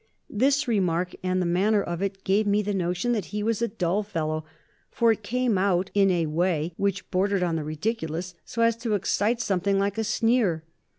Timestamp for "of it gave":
1.83-2.47